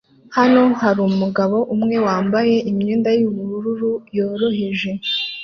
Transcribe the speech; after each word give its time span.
Hano 0.37 0.63
harumugabo 0.81 1.57
umwe 1.75 1.95
wambaye 2.05 2.55
imyenda 2.69 3.09
yubururu 3.21 3.91
yoroheje 4.17 4.91